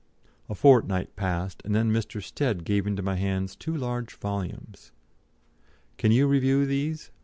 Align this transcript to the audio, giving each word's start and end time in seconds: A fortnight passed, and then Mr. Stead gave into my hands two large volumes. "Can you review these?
A 0.49 0.55
fortnight 0.55 1.15
passed, 1.15 1.61
and 1.63 1.75
then 1.75 1.91
Mr. 1.91 2.23
Stead 2.23 2.63
gave 2.63 2.87
into 2.87 3.03
my 3.03 3.17
hands 3.17 3.55
two 3.55 3.77
large 3.77 4.15
volumes. 4.15 4.91
"Can 5.99 6.11
you 6.11 6.25
review 6.27 6.65
these? 6.65 7.11